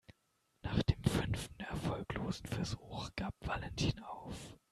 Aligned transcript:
Nach 0.63 0.81
dem 0.81 1.03
fünften 1.03 1.59
erfolglosen 1.61 2.47
Versuch 2.47 3.11
gab 3.15 3.35
Valentin 3.45 3.99
auf. 3.99 4.57